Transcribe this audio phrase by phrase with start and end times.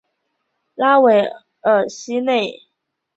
[0.73, 1.27] 拉韦
[1.59, 2.63] 尔西内。